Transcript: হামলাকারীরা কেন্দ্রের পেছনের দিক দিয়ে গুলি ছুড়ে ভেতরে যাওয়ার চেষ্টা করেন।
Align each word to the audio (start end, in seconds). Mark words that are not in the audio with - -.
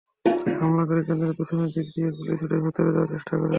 হামলাকারীরা 0.59 1.07
কেন্দ্রের 1.07 1.37
পেছনের 1.37 1.69
দিক 1.75 1.87
দিয়ে 1.95 2.09
গুলি 2.17 2.33
ছুড়ে 2.39 2.57
ভেতরে 2.63 2.89
যাওয়ার 2.93 3.11
চেষ্টা 3.13 3.33
করেন। 3.33 3.49